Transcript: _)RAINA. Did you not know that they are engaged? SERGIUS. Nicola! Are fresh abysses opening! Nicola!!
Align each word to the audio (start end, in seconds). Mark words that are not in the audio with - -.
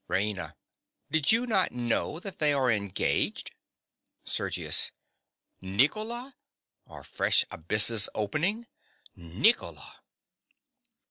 _)RAINA. 0.07 0.55
Did 1.11 1.31
you 1.31 1.45
not 1.45 1.71
know 1.73 2.19
that 2.21 2.39
they 2.39 2.53
are 2.53 2.71
engaged? 2.71 3.51
SERGIUS. 4.25 4.89
Nicola! 5.61 6.35
Are 6.87 7.03
fresh 7.03 7.45
abysses 7.51 8.09
opening! 8.15 8.65
Nicola!! 9.15 9.99